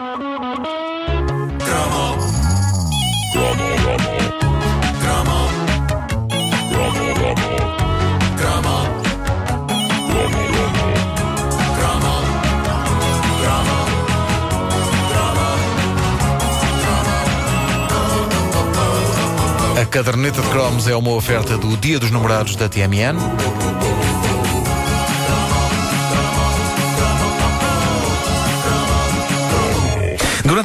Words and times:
A 0.00 0.04
caderneta 19.90 20.40
de 20.40 20.48
cromos 20.48 20.86
é 20.86 20.94
uma 20.94 21.10
oferta 21.10 21.58
do 21.58 21.76
Dia 21.76 21.98
dos 21.98 22.12
Namorados 22.12 22.54
da 22.54 22.68
TMN. 22.68 23.16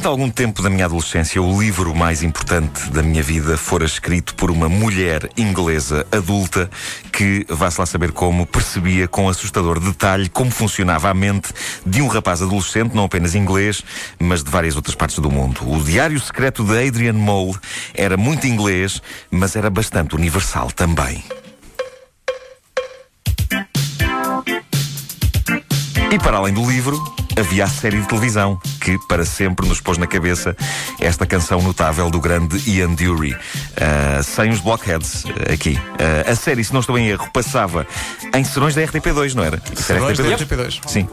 Durante 0.04 0.20
algum 0.20 0.30
tempo 0.30 0.60
da 0.60 0.68
minha 0.68 0.84
adolescência, 0.84 1.40
o 1.40 1.58
livro 1.58 1.94
mais 1.94 2.22
importante 2.22 2.90
da 2.90 3.02
minha 3.02 3.22
vida 3.22 3.56
fora 3.56 3.86
escrito 3.86 4.34
por 4.34 4.50
uma 4.50 4.68
mulher 4.68 5.30
inglesa 5.34 6.06
adulta 6.12 6.68
que, 7.10 7.46
vá-se 7.48 7.80
lá 7.80 7.86
saber 7.86 8.12
como, 8.12 8.44
percebia 8.44 9.08
com 9.08 9.30
assustador 9.30 9.80
detalhe 9.80 10.28
como 10.28 10.50
funcionava 10.50 11.08
a 11.08 11.14
mente 11.14 11.54
de 11.86 12.02
um 12.02 12.06
rapaz 12.06 12.42
adolescente, 12.42 12.94
não 12.94 13.04
apenas 13.04 13.34
inglês, 13.34 13.82
mas 14.18 14.44
de 14.44 14.50
várias 14.50 14.76
outras 14.76 14.94
partes 14.94 15.18
do 15.20 15.30
mundo. 15.30 15.60
O 15.66 15.82
Diário 15.82 16.20
Secreto 16.20 16.62
de 16.64 16.86
Adrian 16.86 17.14
Mole 17.14 17.56
era 17.94 18.18
muito 18.18 18.46
inglês, 18.46 19.00
mas 19.30 19.56
era 19.56 19.70
bastante 19.70 20.14
universal 20.14 20.70
também. 20.70 21.24
E 26.12 26.18
para 26.18 26.36
além 26.36 26.52
do 26.52 26.70
livro, 26.70 27.02
havia 27.36 27.64
a 27.64 27.68
série 27.68 28.00
de 28.00 28.06
televisão 28.06 28.58
que 28.80 28.98
para 29.06 29.24
sempre 29.24 29.66
nos 29.66 29.80
pôs 29.80 29.98
na 29.98 30.06
cabeça 30.06 30.56
esta 31.00 31.26
canção 31.26 31.60
notável 31.60 32.10
do 32.10 32.20
grande 32.20 32.58
Ian 32.70 32.94
Dury. 32.94 33.32
Uh, 33.32 34.22
sem 34.22 34.50
os 34.50 34.60
blockheads 34.60 35.24
uh, 35.24 35.52
aqui. 35.52 35.72
Uh, 35.74 36.30
a 36.30 36.34
série, 36.34 36.62
se 36.62 36.72
não 36.72 36.80
estou 36.80 36.98
em 36.98 37.08
erro, 37.08 37.28
passava 37.32 37.86
em 38.34 38.44
serões 38.44 38.74
da 38.74 38.82
RTP2, 38.82 39.34
não 39.34 39.44
era? 39.44 39.60
Serões 39.74 40.18
da 40.18 40.24
RTP2. 40.24 40.80
Sim. 40.86 41.08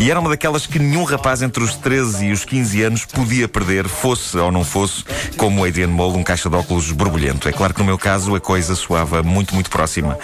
E 0.00 0.10
era 0.10 0.20
uma 0.20 0.30
daquelas 0.30 0.64
que 0.64 0.78
nenhum 0.78 1.02
rapaz 1.02 1.42
entre 1.42 1.62
os 1.62 1.74
13 1.74 2.26
e 2.26 2.32
os 2.32 2.44
15 2.44 2.82
anos 2.82 3.04
podia 3.04 3.48
perder, 3.48 3.88
fosse 3.88 4.38
ou 4.38 4.52
não 4.52 4.64
fosse, 4.64 5.04
como 5.36 5.64
Adrian 5.64 5.88
Mole, 5.88 6.16
um 6.16 6.22
caixa 6.22 6.48
de 6.48 6.54
óculos 6.54 6.92
borbulhento. 6.92 7.48
É 7.48 7.52
claro 7.52 7.74
que 7.74 7.80
no 7.80 7.86
meu 7.86 7.98
caso 7.98 8.34
a 8.36 8.40
coisa 8.40 8.76
soava 8.76 9.24
muito, 9.24 9.54
muito 9.54 9.68
próxima, 9.68 10.16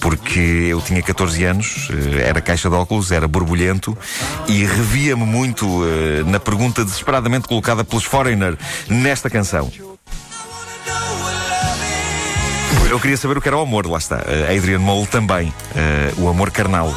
porque 0.00 0.66
eu 0.68 0.80
tinha 0.80 1.00
14 1.00 1.44
anos, 1.44 1.88
era 2.20 2.40
caixa 2.40 2.68
de 2.68 2.74
óculos, 2.74 3.12
era 3.12 3.28
borbulhento 3.28 3.96
e 4.48 4.64
revia-me 4.64 5.24
muito 5.24 5.64
na 6.26 6.40
pergunta 6.40 6.84
desesperadamente 6.84 7.46
colocada 7.46 7.84
pelos 7.84 8.04
Foreigner 8.04 8.58
nesta 8.88 9.30
canção. 9.30 9.70
Eu 12.90 12.98
queria 12.98 13.16
saber 13.16 13.38
o 13.38 13.40
que 13.40 13.46
era 13.46 13.56
o 13.56 13.60
amor, 13.60 13.86
lá 13.86 13.98
está. 13.98 14.16
Uh, 14.16 14.58
Adrian 14.58 14.80
Mole 14.80 15.06
também. 15.06 15.46
Uh, 15.46 16.24
o 16.24 16.28
amor 16.28 16.50
carnal. 16.50 16.92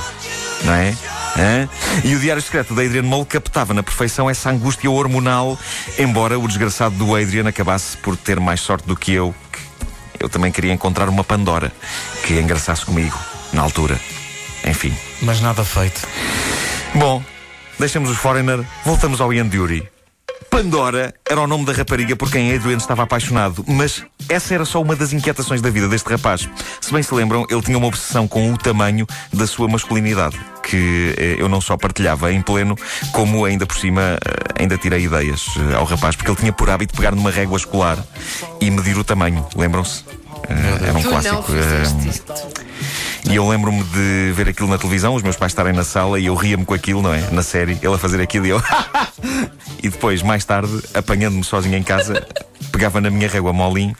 Não 0.64 0.74
é? 0.74 0.96
Hã? 1.38 1.68
E 2.04 2.16
o 2.16 2.20
Diário 2.20 2.42
Secreto 2.42 2.76
da 2.76 2.84
Adrian 2.84 3.04
Mole 3.04 3.26
captava 3.26 3.74
na 3.74 3.82
perfeição 3.84 4.30
essa 4.30 4.50
angústia 4.50 4.90
hormonal, 4.90 5.58
embora 5.98 6.38
o 6.38 6.48
desgraçado 6.48 6.96
do 6.96 7.16
Adrian 7.16 7.48
acabasse 7.48 7.98
por 7.98 8.16
ter 8.16 8.40
mais 8.40 8.62
sorte 8.62 8.88
do 8.88 8.96
que 8.96 9.12
eu, 9.14 9.34
que 9.52 10.24
eu 10.24 10.30
também 10.30 10.52
queria 10.52 10.74
encontrar 10.74 11.10
uma 11.10 11.24
Pandora 11.24 11.72
que 12.26 12.34
engraçasse 12.40 12.86
comigo, 12.86 13.18
na 13.52 13.62
altura. 13.62 14.00
Enfim. 14.66 14.96
Mas 15.22 15.42
nada 15.42 15.64
feito. 15.66 16.08
Bom, 16.96 17.24
Deixamos 17.80 18.10
os 18.10 18.18
Foreigner, 18.18 18.64
voltamos 18.86 19.20
ao 19.20 19.34
Ian 19.34 19.48
Dury. 19.48 19.88
Pandora 20.50 21.14
era 21.28 21.42
o 21.42 21.48
nome 21.48 21.66
da 21.66 21.74
rapariga 21.74 22.16
por 22.16 22.32
quem 22.32 22.54
Adrian 22.54 22.78
estava 22.78 23.04
apaixonado, 23.04 23.66
mas 23.68 24.04
essa 24.30 24.54
era 24.54 24.64
só 24.64 24.82
uma 24.82 24.96
das 24.96 25.12
inquietações 25.12 25.62
da 25.62 25.72
vida 25.72 25.88
deste 25.88 26.08
rapaz. 26.10 26.48
Se 26.80 26.94
bem 26.94 27.02
se 27.02 27.14
lembram, 27.14 27.46
ele 27.50 27.62
tinha 27.62 27.78
uma 27.78 27.88
obsessão 27.88 28.28
com 28.28 28.54
o 28.54 28.58
tamanho 28.58 29.08
da 29.34 29.48
sua 29.48 29.68
masculinidade, 29.68 30.40
que 30.64 31.14
eh, 31.18 31.36
eu 31.38 31.50
não 31.50 31.62
só 31.62 31.78
partilhava 31.78 32.32
em 32.32 32.42
pleno, 32.42 32.76
como 33.12 33.46
ainda 33.46 33.66
por 33.66 33.78
cima 33.78 34.18
eh, 34.26 34.62
ainda 34.62 34.78
tirei 34.78 35.04
ideias 35.04 35.46
eh, 35.58 35.76
ao 35.76 35.84
rapaz, 35.84 36.16
porque 36.16 36.32
ele 36.32 36.40
tinha 36.40 36.54
por 36.54 36.70
hábito 36.70 36.96
pegar 36.96 37.14
numa 37.14 37.30
régua 37.30 37.58
escolar 37.58 37.98
e 38.60 38.72
medir 38.72 38.98
o 38.98 39.04
tamanho. 39.04 39.46
Lembram-se? 39.56 40.04
era 40.50 40.98
um 40.98 41.02
tu 41.02 41.10
clássico. 41.10 41.46
E 43.30 43.36
eu 43.36 43.48
lembro-me 43.48 43.82
de 43.84 44.34
ver 44.34 44.50
aquilo 44.50 44.68
na 44.68 44.78
televisão, 44.78 45.16
os 45.16 45.24
meus 45.24 45.38
pais 45.38 45.52
estarem 45.52 45.72
na 45.72 45.86
sala 45.86 46.20
e 46.20 46.26
eu 46.26 46.36
ria-me 46.36 46.66
com 46.66 46.74
aquilo, 46.74 47.02
não 47.02 47.14
é? 47.14 47.22
Na 47.32 47.42
série, 47.42 47.78
ele 47.82 47.96
a 47.96 47.98
fazer 47.98 48.22
aquilo 48.22 48.46
e 48.46 48.50
eu. 48.50 48.62
e 49.82 49.90
depois, 49.90 50.22
mais 50.22 50.44
tarde, 50.44 50.84
apanhando-me 50.94 51.44
sozinho 51.44 51.78
em 51.78 51.84
casa, 51.84 52.28
pegava 52.72 53.00
na 53.00 53.10
minha 53.10 53.30
régua 53.30 53.54
molinho 53.54 53.96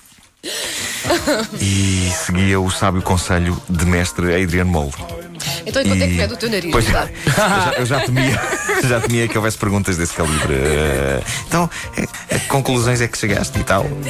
e 1.62 2.12
seguia 2.12 2.60
o 2.60 2.70
sábio 2.70 3.02
conselho 3.02 3.58
de 3.70 3.86
mestre 3.86 4.42
Adrian 4.42 4.66
Mole. 4.66 5.23
Então 5.66 5.82
e 5.82 5.86
quanto 5.86 6.04
é 6.04 6.08
que 6.08 6.22
é 6.22 6.28
do 6.28 6.38
teu 6.38 6.50
nariz? 6.50 6.72
Pois, 6.72 6.86
eu, 6.86 6.92
já, 6.94 7.74
eu 7.78 7.86
já 7.86 8.00
temia, 8.02 8.42
já 8.88 9.00
temia 9.00 9.28
que 9.28 9.38
houvesse 9.38 9.58
perguntas 9.58 9.98
desse 9.98 10.14
calibre. 10.14 10.54
Uh, 10.54 11.24
então, 11.48 11.70
a, 11.98 12.36
a 12.36 12.40
conclusões 12.48 13.02
é 13.02 13.08
que 13.08 13.18
chegaste 13.18 13.58
e 13.60 13.64
tal. 13.64 13.84
Uh, 13.84 14.04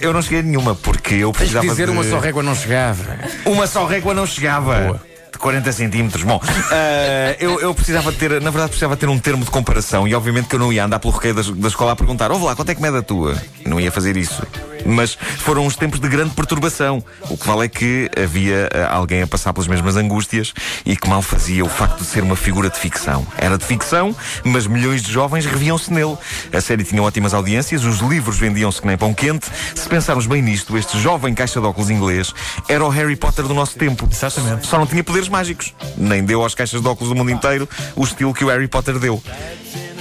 eu 0.00 0.12
não 0.12 0.22
cheguei 0.22 0.40
a 0.40 0.42
nenhuma, 0.42 0.74
porque 0.74 1.14
eu 1.14 1.32
precisava. 1.32 1.64
Tens 1.66 1.72
dizer 1.72 1.86
de... 1.86 1.92
uma 1.92 2.04
só 2.04 2.18
régua 2.18 2.42
não 2.42 2.54
chegava. 2.54 3.18
Uma 3.44 3.66
só 3.66 3.86
régua 3.86 4.14
não 4.14 4.26
chegava. 4.26 4.80
Boa. 4.80 5.08
De 5.30 5.38
40 5.38 5.72
centímetros. 5.72 6.24
Bom, 6.24 6.36
uh, 6.36 7.36
eu, 7.38 7.60
eu, 7.60 7.74
precisava 7.74 8.10
ter, 8.10 8.40
na 8.40 8.50
verdade, 8.50 8.70
precisava 8.70 8.96
ter 8.96 9.08
um 9.08 9.18
termo 9.18 9.44
de 9.44 9.50
comparação 9.50 10.08
e 10.08 10.14
obviamente 10.14 10.48
que 10.48 10.56
eu 10.56 10.58
não 10.58 10.72
ia 10.72 10.84
andar 10.84 10.98
pelo 10.98 11.12
requeio 11.12 11.34
da, 11.34 11.42
da 11.42 11.68
escola 11.68 11.92
a 11.92 11.96
perguntar: 11.96 12.32
ouve 12.32 12.44
lá, 12.44 12.56
quanto 12.56 12.70
é 12.70 12.74
que 12.74 12.82
mede 12.82 12.96
a 12.96 13.02
tua? 13.02 13.36
Eu 13.64 13.70
não 13.70 13.78
ia 13.78 13.92
fazer 13.92 14.16
isso. 14.16 14.42
Mas 14.88 15.14
foram 15.38 15.66
uns 15.66 15.76
tempos 15.76 16.00
de 16.00 16.08
grande 16.08 16.34
perturbação. 16.34 17.04
O 17.28 17.36
que 17.36 17.46
vale 17.46 17.66
é 17.66 17.68
que 17.68 18.10
havia 18.16 18.68
uh, 18.74 18.94
alguém 18.94 19.22
a 19.22 19.26
passar 19.26 19.52
pelas 19.52 19.68
mesmas 19.68 19.96
angústias 19.96 20.54
e 20.84 20.96
que 20.96 21.08
mal 21.08 21.22
fazia 21.22 21.64
o 21.64 21.68
facto 21.68 21.98
de 21.98 22.06
ser 22.06 22.22
uma 22.22 22.36
figura 22.36 22.70
de 22.70 22.78
ficção. 22.78 23.26
Era 23.36 23.58
de 23.58 23.64
ficção, 23.64 24.16
mas 24.44 24.66
milhões 24.66 25.02
de 25.02 25.12
jovens 25.12 25.44
reviam-se 25.44 25.92
nele. 25.92 26.16
A 26.52 26.60
série 26.60 26.84
tinha 26.84 27.02
ótimas 27.02 27.34
audiências, 27.34 27.84
os 27.84 27.98
livros 27.98 28.38
vendiam-se 28.38 28.80
que 28.80 28.86
nem 28.86 28.96
pão 28.96 29.12
quente. 29.12 29.46
Se 29.74 29.88
pensarmos 29.88 30.26
bem 30.26 30.40
nisto, 30.42 30.76
este 30.76 30.98
jovem 31.00 31.34
caixa 31.34 31.60
de 31.60 31.66
óculos 31.66 31.90
inglês 31.90 32.32
era 32.68 32.84
o 32.84 32.88
Harry 32.88 33.16
Potter 33.16 33.46
do 33.46 33.54
nosso 33.54 33.78
tempo. 33.78 34.08
Exatamente. 34.10 34.66
Só 34.66 34.78
não 34.78 34.86
tinha 34.86 35.04
poderes 35.04 35.28
mágicos. 35.28 35.74
Nem 35.96 36.24
deu 36.24 36.44
às 36.44 36.54
caixas 36.54 36.80
de 36.80 36.88
óculos 36.88 37.12
do 37.12 37.16
mundo 37.16 37.30
inteiro 37.30 37.68
o 37.94 38.04
estilo 38.04 38.32
que 38.32 38.44
o 38.44 38.48
Harry 38.48 38.68
Potter 38.68 38.98
deu. 38.98 39.22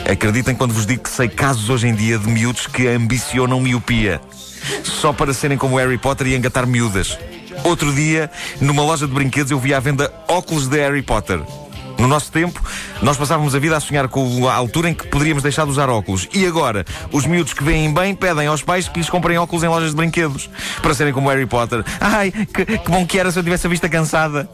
Acreditem 0.09 0.55
quando 0.55 0.73
vos 0.73 0.85
digo 0.85 1.03
que 1.03 1.09
sei 1.09 1.27
casos 1.27 1.69
hoje 1.69 1.87
em 1.87 1.93
dia 1.93 2.17
de 2.17 2.27
miúdos 2.27 2.65
que 2.65 2.87
ambicionam 2.87 3.59
miopia 3.59 4.21
só 4.83 5.13
para 5.13 5.33
serem 5.33 5.57
como 5.57 5.77
Harry 5.77 5.97
Potter 5.97 6.27
e 6.27 6.35
engatar 6.35 6.65
miúdas. 6.65 7.17
Outro 7.63 7.93
dia, 7.93 8.29
numa 8.61 8.83
loja 8.83 9.07
de 9.07 9.13
brinquedos, 9.13 9.51
eu 9.51 9.59
vi 9.59 9.73
à 9.73 9.79
venda 9.79 10.13
óculos 10.27 10.67
de 10.67 10.77
Harry 10.77 11.01
Potter. 11.01 11.41
No 11.97 12.07
nosso 12.07 12.31
tempo, 12.31 12.61
nós 13.01 13.17
passávamos 13.17 13.55
a 13.55 13.59
vida 13.59 13.75
a 13.75 13.79
sonhar 13.79 14.07
com 14.07 14.47
a 14.47 14.53
altura 14.53 14.89
em 14.89 14.93
que 14.93 15.07
poderíamos 15.07 15.41
deixar 15.41 15.65
de 15.65 15.71
usar 15.71 15.89
óculos. 15.89 16.29
E 16.31 16.45
agora, 16.45 16.85
os 17.11 17.25
miúdos 17.25 17.53
que 17.53 17.63
veem 17.63 17.91
bem 17.91 18.13
pedem 18.13 18.47
aos 18.47 18.61
pais 18.61 18.87
que 18.87 18.99
lhes 18.99 19.09
comprem 19.09 19.37
óculos 19.37 19.63
em 19.63 19.67
lojas 19.67 19.89
de 19.89 19.95
brinquedos 19.95 20.47
para 20.81 20.93
serem 20.93 21.11
como 21.11 21.29
Harry 21.29 21.47
Potter. 21.47 21.83
Ai, 21.99 22.31
que, 22.31 22.65
que 22.65 22.89
bom 22.89 23.05
que 23.05 23.19
era 23.19 23.31
se 23.31 23.39
eu 23.39 23.43
tivesse 23.43 23.65
a 23.65 23.69
vista 23.69 23.89
cansada. 23.89 24.47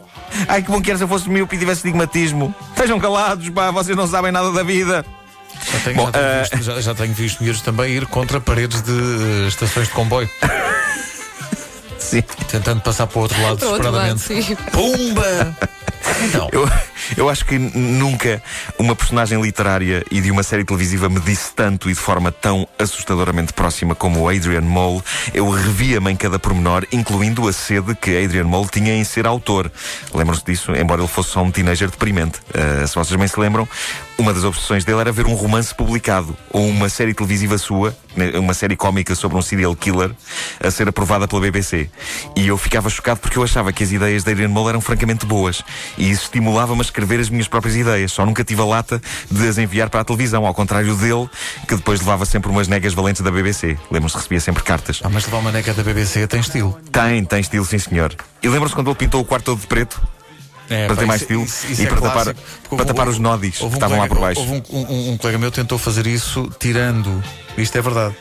Ai, 0.48 0.62
que 0.62 0.70
bom 0.70 0.80
que 0.80 0.90
era 0.90 0.96
se 0.96 1.04
eu 1.04 1.08
fosse 1.08 1.28
miúdo 1.28 1.54
e 1.54 1.58
tivesse 1.58 1.80
estigmatismo. 1.80 2.54
Estejam 2.70 2.98
calados, 2.98 3.48
pá, 3.50 3.70
vocês 3.70 3.96
não 3.96 4.06
sabem 4.06 4.32
nada 4.32 4.50
da 4.50 4.62
vida. 4.62 5.04
Já 5.72 5.80
tenho, 5.80 5.96
Bom, 5.96 6.06
já, 6.06 6.12
tenho 6.12 6.26
uh... 6.26 6.40
visto, 6.40 6.62
já, 6.62 6.80
já 6.80 6.94
tenho 6.94 7.14
visto 7.14 7.42
miúdos 7.42 7.62
também 7.62 7.92
ir 7.92 8.06
contra 8.06 8.40
paredes 8.40 8.82
de 8.82 8.92
uh, 8.92 9.48
estações 9.48 9.88
de 9.88 9.94
comboio. 9.94 10.28
sim. 11.98 12.22
Tentando 12.48 12.80
passar 12.80 13.06
para 13.06 13.18
o 13.18 13.22
outro 13.22 13.42
lado 13.42 13.56
desesperadamente. 13.56 14.56
Pumba! 14.72 15.56
Então. 16.22 16.48
Eu, 16.52 16.68
eu 17.16 17.28
acho 17.28 17.44
que 17.44 17.58
nunca 17.58 18.42
uma 18.78 18.94
personagem 18.94 19.40
literária 19.40 20.04
e 20.10 20.20
de 20.20 20.30
uma 20.30 20.42
série 20.42 20.64
televisiva 20.64 21.08
me 21.08 21.20
disse 21.20 21.52
tanto 21.52 21.90
e 21.90 21.92
de 21.92 21.98
forma 21.98 22.30
tão 22.32 22.66
assustadoramente 22.78 23.52
próxima 23.52 23.94
como 23.94 24.20
o 24.20 24.28
Adrian 24.28 24.62
Mole. 24.62 25.02
Eu 25.32 25.48
revia-me 25.48 26.10
em 26.10 26.16
cada 26.16 26.38
pormenor, 26.38 26.86
incluindo 26.92 27.46
a 27.48 27.52
sede 27.52 27.94
que 27.94 28.24
Adrian 28.24 28.44
Mole 28.44 28.68
tinha 28.68 28.94
em 28.94 29.04
ser 29.04 29.26
autor. 29.26 29.70
Lembram-se 30.12 30.44
disso? 30.44 30.72
Embora 30.74 31.00
ele 31.00 31.08
fosse 31.08 31.30
só 31.30 31.42
um 31.42 31.50
teenager 31.50 31.90
deprimente. 31.90 32.38
Uh, 32.50 32.86
se 32.86 32.94
vocês 32.94 33.18
bem 33.18 33.28
se 33.28 33.38
lembram, 33.38 33.68
uma 34.18 34.32
das 34.32 34.44
obsessões 34.44 34.84
dele 34.84 35.00
era 35.00 35.12
ver 35.12 35.26
um 35.26 35.34
romance 35.34 35.74
publicado 35.74 36.36
ou 36.50 36.66
uma 36.68 36.88
série 36.88 37.14
televisiva 37.14 37.58
sua, 37.58 37.96
uma 38.38 38.54
série 38.54 38.76
cómica 38.76 39.14
sobre 39.14 39.36
um 39.36 39.42
serial 39.42 39.74
killer, 39.74 40.10
a 40.60 40.70
ser 40.70 40.88
aprovada 40.88 41.26
pela 41.26 41.40
BBC. 41.42 41.88
E 42.36 42.46
eu 42.46 42.56
ficava 42.56 42.88
chocado 42.88 43.20
porque 43.20 43.38
eu 43.38 43.42
achava 43.42 43.72
que 43.72 43.82
as 43.82 43.92
ideias 43.92 44.24
de 44.24 44.30
Adrian 44.30 44.48
Mole 44.48 44.70
eram 44.70 44.80
francamente 44.80 45.26
boas 45.26 45.62
e 45.98 46.10
isso 46.10 46.24
estimulava-me 46.24 46.80
a 46.80 46.82
escrever 46.82 47.20
as 47.20 47.28
minhas 47.28 47.48
próprias 47.48 47.76
ideias. 47.76 48.12
Só 48.12 48.24
nunca 48.24 48.44
tive 48.44 48.62
a 48.62 48.64
lata 48.64 49.00
de 49.30 49.48
as 49.48 49.58
enviar 49.58 49.90
para 49.90 50.00
a 50.00 50.04
televisão, 50.04 50.46
ao 50.46 50.54
contrário 50.54 50.94
dele, 50.96 51.28
que 51.66 51.76
depois 51.76 52.00
levava 52.00 52.24
sempre 52.24 52.50
umas 52.50 52.68
negas 52.68 52.94
valentes 52.94 53.22
da 53.22 53.30
BBC. 53.30 53.76
Que 53.88 54.16
recebia 54.16 54.40
sempre 54.40 54.62
cartas. 54.62 55.00
Ah, 55.02 55.08
mas 55.08 55.24
levar 55.24 55.38
uma 55.38 55.50
nega 55.50 55.72
da 55.74 55.82
BBC 55.82 56.26
tem 56.26 56.40
estilo. 56.40 56.78
Tem, 56.92 57.24
tem 57.24 57.40
estilo, 57.40 57.64
sim 57.64 57.78
senhor. 57.78 58.14
E 58.42 58.48
lembram-se 58.48 58.74
quando 58.74 58.88
ele 58.88 58.96
pintou 58.96 59.20
o 59.20 59.24
quarto 59.24 59.46
todo 59.46 59.60
de 59.60 59.66
preto? 59.66 60.00
É, 60.70 60.86
para 60.86 60.94
pá, 60.96 61.00
ter 61.02 61.06
mais 61.06 61.20
estilo 61.20 61.44
isso- 61.44 61.66
isso 61.70 61.82
e 61.82 61.84
é 61.84 61.88
para, 61.88 62.00
tapar, 62.00 62.12
clássico, 62.24 62.40
para 62.40 62.72
houve 62.72 62.84
tapar 62.86 63.08
os 63.08 63.18
nódis 63.18 63.58
que 63.58 63.64
um 63.64 63.68
estavam 63.68 63.98
lá 63.98 64.08
colega- 64.08 64.14
por 64.14 64.20
baixo. 64.20 64.40
Houve 64.40 64.62
um, 64.70 64.78
um- 64.78 65.10
um 65.12 65.16
colega 65.18 65.38
meu 65.38 65.50
tentou 65.50 65.76
fazer 65.78 66.06
isso 66.06 66.50
tirando, 66.58 67.22
isto 67.58 67.76
é 67.76 67.82
verdade, 67.82 68.14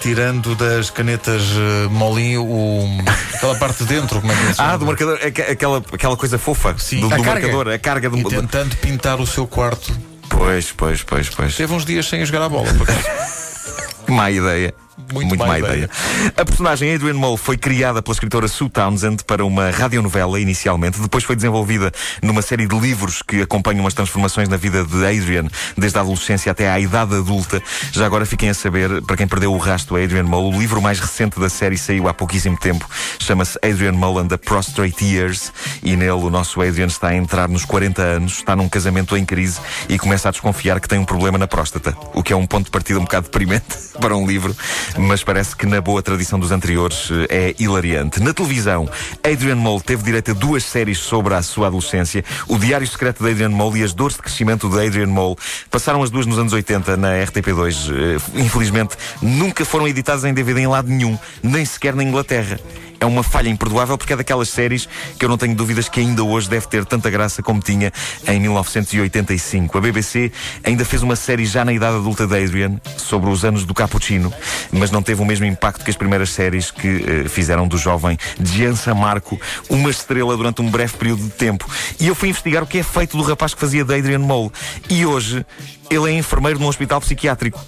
tirando 0.00 0.54
das 0.56 0.88
canetas 0.90 1.42
eh, 1.42 1.88
molinho 1.90 2.44
o, 2.44 2.88
aquela 3.34 3.54
parte 3.56 3.84
de 3.84 3.94
dentro, 3.94 4.20
como 4.20 4.32
é 4.32 4.36
que 4.36 4.42
é 4.42 4.54
Ah, 4.58 4.76
do 4.76 4.86
marcador, 4.86 5.18
aque- 5.22 5.42
aquela, 5.42 5.78
aquela 5.92 6.16
coisa 6.16 6.38
fofa 6.38 6.74
Sim. 6.78 7.00
do, 7.00 7.06
A 7.12 7.16
do 7.16 7.22
carga. 7.22 7.40
marcador, 7.46 7.68
a 7.68 7.78
carga 7.78 8.08
do. 8.10 8.18
E 8.18 8.24
tentando 8.24 8.74
pintar 8.76 9.20
o 9.20 9.26
seu 9.26 9.46
quarto. 9.46 9.92
Pois, 10.30 10.72
pois, 10.72 11.02
pois, 11.02 11.28
pois. 11.28 11.54
Teve 11.54 11.74
uns 11.74 11.84
dias 11.84 12.08
sem 12.08 12.24
jogar 12.24 12.46
a 12.46 12.48
bola, 12.48 12.72
por 12.72 12.88
acaso. 12.88 13.06
Má 14.08 14.30
ideia. 14.30 14.74
Muito 15.12 15.36
má 15.38 15.46
má 15.46 15.58
ideia. 15.58 15.72
ideia. 15.72 15.90
A 16.36 16.44
personagem 16.44 16.94
Adrian 16.94 17.14
Mole 17.14 17.36
foi 17.36 17.56
criada 17.56 18.02
pela 18.02 18.12
escritora 18.12 18.48
Sue 18.48 18.68
Townsend 18.68 19.24
para 19.24 19.44
uma 19.44 19.70
radionovela 19.70 20.38
inicialmente, 20.38 21.00
depois 21.00 21.24
foi 21.24 21.36
desenvolvida 21.36 21.92
numa 22.22 22.42
série 22.42 22.66
de 22.66 22.78
livros 22.78 23.22
que 23.22 23.42
acompanham 23.42 23.86
as 23.86 23.94
transformações 23.94 24.48
na 24.48 24.56
vida 24.56 24.84
de 24.84 25.04
Adrian, 25.04 25.48
desde 25.76 25.98
a 25.98 26.02
adolescência 26.02 26.52
até 26.52 26.70
à 26.70 26.78
idade 26.78 27.14
adulta. 27.14 27.62
Já 27.92 28.06
agora 28.06 28.26
fiquem 28.26 28.50
a 28.50 28.54
saber, 28.54 29.02
para 29.02 29.16
quem 29.16 29.26
perdeu 29.26 29.52
o 29.52 29.58
rastro 29.58 29.96
a 29.96 30.02
Adrian 30.02 30.24
Mole, 30.24 30.54
o 30.56 30.58
livro 30.58 30.80
mais 30.80 31.00
recente 31.00 31.40
da 31.40 31.48
série 31.48 31.78
saiu 31.78 32.08
há 32.08 32.14
pouquíssimo 32.14 32.58
tempo, 32.58 32.88
chama-se 33.18 33.58
Adrian 33.62 33.92
Mole 33.92 34.20
and 34.20 34.28
the 34.28 34.36
Prostrate 34.36 35.04
Years, 35.04 35.52
e 35.82 35.96
nele 35.96 36.12
o 36.12 36.30
nosso 36.30 36.60
Adrian 36.60 36.86
está 36.86 37.08
a 37.08 37.16
entrar 37.16 37.48
nos 37.48 37.64
40 37.64 38.02
anos, 38.02 38.34
está 38.34 38.54
num 38.54 38.68
casamento 38.68 39.16
em 39.16 39.24
crise 39.24 39.60
e 39.88 39.98
começa 39.98 40.28
a 40.28 40.30
desconfiar 40.30 40.80
que 40.80 40.88
tem 40.88 40.98
um 40.98 41.04
problema 41.04 41.38
na 41.38 41.46
próstata, 41.46 41.96
o 42.14 42.22
que 42.22 42.32
é 42.32 42.36
um 42.36 42.46
ponto 42.46 42.66
de 42.66 42.70
partida 42.70 42.98
um 42.98 43.04
bocado 43.04 43.24
deprimente 43.24 43.64
para 44.00 44.16
um 44.16 44.26
livro, 44.26 44.54
mas 44.98 45.22
parece 45.22 45.56
que 45.56 45.66
na 45.66 45.80
boa 45.80 46.02
tradição 46.02 46.38
dos 46.38 46.50
anteriores 46.50 47.08
eh, 47.28 47.50
é 47.50 47.54
hilariante. 47.58 48.20
Na 48.20 48.32
televisão, 48.32 48.88
Adrian 49.22 49.56
Mole 49.56 49.82
teve 49.82 50.02
direito 50.02 50.30
a 50.30 50.34
duas 50.34 50.64
séries 50.64 50.98
sobre 50.98 51.34
a 51.34 51.42
sua 51.42 51.68
adolescência, 51.68 52.24
O 52.48 52.58
Diário 52.58 52.86
Secreto 52.86 53.22
de 53.24 53.30
Adrian 53.30 53.50
Mole 53.50 53.80
e 53.80 53.84
As 53.84 53.92
Dores 53.92 54.16
de 54.16 54.22
Crescimento 54.22 54.68
de 54.68 54.86
Adrian 54.86 55.06
Mole. 55.06 55.36
Passaram 55.70 56.02
as 56.02 56.10
duas 56.10 56.26
nos 56.26 56.38
anos 56.38 56.52
80 56.52 56.96
na 56.96 57.08
RTP2. 57.14 57.90
Eh, 57.90 58.42
Infelizmente, 58.42 58.96
nunca 59.20 59.64
foram 59.64 59.86
editadas 59.88 60.24
em 60.24 60.34
DVD 60.34 60.60
em 60.60 60.66
lado 60.66 60.88
nenhum, 60.88 61.18
nem 61.42 61.64
sequer 61.64 61.94
na 61.94 62.02
Inglaterra. 62.02 62.58
É 63.02 63.04
uma 63.04 63.24
falha 63.24 63.48
imperdoável 63.48 63.98
porque 63.98 64.12
é 64.12 64.16
daquelas 64.16 64.48
séries 64.48 64.88
que 65.18 65.24
eu 65.24 65.28
não 65.28 65.36
tenho 65.36 65.56
dúvidas 65.56 65.88
que 65.88 65.98
ainda 65.98 66.22
hoje 66.22 66.48
deve 66.48 66.68
ter 66.68 66.84
tanta 66.84 67.10
graça 67.10 67.42
como 67.42 67.60
tinha 67.60 67.92
em 68.28 68.38
1985. 68.38 69.76
A 69.76 69.80
BBC 69.80 70.30
ainda 70.62 70.84
fez 70.84 71.02
uma 71.02 71.16
série 71.16 71.44
já 71.44 71.64
na 71.64 71.72
idade 71.72 71.96
adulta 71.96 72.28
de 72.28 72.40
Adrian 72.40 72.80
sobre 72.96 73.28
os 73.28 73.44
anos 73.44 73.64
do 73.64 73.74
Cappuccino, 73.74 74.32
mas 74.70 74.92
não 74.92 75.02
teve 75.02 75.20
o 75.20 75.24
mesmo 75.24 75.44
impacto 75.44 75.84
que 75.84 75.90
as 75.90 75.96
primeiras 75.96 76.30
séries 76.30 76.70
que 76.70 77.04
eh, 77.04 77.28
fizeram 77.28 77.66
do 77.66 77.76
jovem 77.76 78.16
Gian 78.40 78.76
Marco 78.94 79.40
uma 79.68 79.90
estrela 79.90 80.36
durante 80.36 80.62
um 80.62 80.70
breve 80.70 80.96
período 80.96 81.24
de 81.24 81.30
tempo. 81.30 81.68
E 81.98 82.06
eu 82.06 82.14
fui 82.14 82.28
investigar 82.28 82.62
o 82.62 82.68
que 82.68 82.78
é 82.78 82.84
feito 82.84 83.16
do 83.16 83.24
rapaz 83.24 83.52
que 83.52 83.58
fazia 83.58 83.84
de 83.84 83.98
Adrian 83.98 84.20
Mole. 84.20 84.52
E 84.88 85.04
hoje 85.04 85.44
ele 85.90 86.10
é 86.10 86.14
enfermeiro 86.14 86.58
num 86.58 86.68
hospital 86.68 87.00
psiquiátrico. 87.00 87.60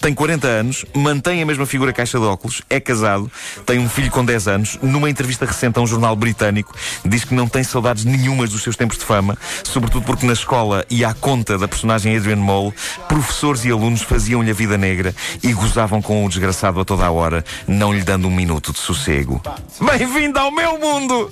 Tem 0.00 0.14
40 0.14 0.46
anos, 0.46 0.84
mantém 0.94 1.42
a 1.42 1.46
mesma 1.46 1.66
figura 1.66 1.92
caixa 1.92 2.18
de 2.18 2.24
óculos, 2.24 2.62
é 2.68 2.80
casado, 2.80 3.30
tem 3.64 3.78
um 3.78 3.88
filho 3.88 4.10
com 4.10 4.24
10 4.24 4.48
anos. 4.48 4.75
Numa 4.82 5.10
entrevista 5.10 5.44
recente 5.44 5.78
a 5.78 5.82
um 5.82 5.86
jornal 5.86 6.14
britânico, 6.16 6.74
diz 7.04 7.24
que 7.24 7.34
não 7.34 7.48
tem 7.48 7.62
saudades 7.64 8.04
nenhumas 8.04 8.50
dos 8.50 8.62
seus 8.62 8.76
tempos 8.76 8.98
de 8.98 9.04
fama, 9.04 9.36
sobretudo 9.64 10.04
porque 10.04 10.26
na 10.26 10.32
escola 10.32 10.84
e 10.90 11.04
à 11.04 11.14
conta 11.14 11.58
da 11.58 11.68
personagem 11.68 12.16
Adrian 12.16 12.36
Mole, 12.36 12.72
professores 13.08 13.64
e 13.64 13.70
alunos 13.70 14.02
faziam-lhe 14.02 14.50
a 14.50 14.54
vida 14.54 14.76
negra 14.76 15.14
e 15.42 15.52
gozavam 15.52 16.00
com 16.02 16.24
o 16.24 16.28
desgraçado 16.28 16.80
a 16.80 16.84
toda 16.84 17.04
a 17.04 17.10
hora, 17.10 17.44
não 17.66 17.92
lhe 17.92 18.02
dando 18.02 18.28
um 18.28 18.34
minuto 18.34 18.72
de 18.72 18.78
sossego. 18.78 19.42
Bem-vindo 19.80 20.38
ao 20.38 20.50
meu 20.50 20.78
mundo! 20.78 21.30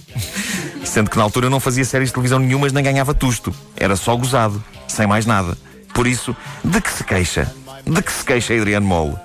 Sendo 0.85 1.11
que 1.11 1.17
na 1.17 1.23
altura 1.23 1.49
não 1.49 1.61
fazia 1.61 1.85
séries 1.85 2.09
de 2.09 2.15
televisão 2.15 2.39
nenhumas 2.39 2.73
nem 2.73 2.85
ganhava 2.85 3.15
tusto. 3.15 3.55
Era 3.77 3.97
só 3.97 4.15
gozado, 4.17 4.63
sem 4.87 5.07
mais 5.07 5.27
nada. 5.27 5.57
Por 5.95 6.07
isso, 6.07 6.37
de 6.65 6.81
que 6.81 6.91
se 6.91 7.05
queixa? 7.05 7.53
De 7.87 8.03
que 8.03 8.13
se 8.13 8.25
queixa 8.25 8.55
Adrian 8.55 8.81
Mole? 8.81 9.17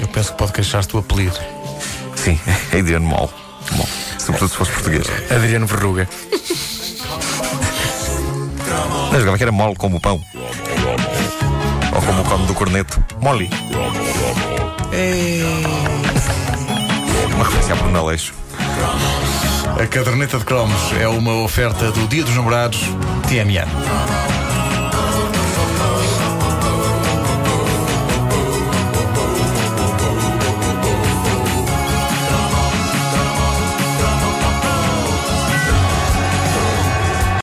Eu 0.00 0.08
penso 0.08 0.32
que 0.32 0.38
pode 0.38 0.52
queixar-se 0.52 0.88
do 0.88 0.98
apelido. 0.98 1.55
Sim, 2.26 2.40
Adrian 2.76 2.98
Mole. 2.98 3.30
Bom, 3.76 3.86
sobretudo 4.18 4.48
se 4.48 4.56
fosse 4.56 4.72
português. 4.72 5.06
Adriano 5.30 5.64
Verruga. 5.64 6.08
Não 9.12 9.20
jogava 9.20 9.36
que 9.36 9.44
era 9.44 9.52
mole 9.52 9.76
como 9.76 9.98
o 9.98 10.00
pão. 10.00 10.20
Ou 11.94 12.02
como 12.02 12.22
o 12.22 12.24
come 12.24 12.46
do 12.46 12.54
corneto. 12.54 13.04
Mole. 13.20 13.48
Uma 17.32 17.44
referência 17.44 17.74
a 17.74 17.76
Bruno 17.76 17.98
Aleixo. 18.00 18.34
A 19.80 19.86
caderneta 19.86 20.38
de 20.38 20.44
cromos 20.44 20.80
é 21.00 21.06
uma 21.06 21.44
oferta 21.44 21.92
do 21.92 22.08
Dia 22.08 22.24
dos 22.24 22.34
Namorados 22.34 22.80
TMN. 23.28 23.68